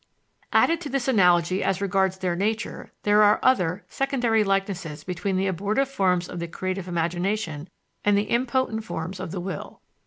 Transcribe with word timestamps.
Added 0.51 0.81
to 0.81 0.89
this 0.89 1.07
analogy 1.07 1.63
as 1.63 1.79
regards 1.79 2.17
their 2.17 2.35
nature, 2.35 2.91
there 3.03 3.21
are 3.21 3.39
other, 3.43 3.85
secondary 3.87 4.43
likenesses 4.43 5.03
between 5.03 5.37
the 5.37 5.45
abortive 5.45 5.89
forms 5.89 6.27
of 6.27 6.39
the 6.39 6.47
creative 6.47 6.87
imagination 6.87 7.69
and 8.03 8.17
the 8.17 8.23
impotent 8.23 8.83
forms 8.83 9.19
of 9.19 9.29
the 9.29 9.39
will. 9.39 9.79